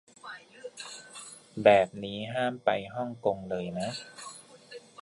[1.63, 3.89] แบบนี้ห้ามไปฮ่องกงเลยนะ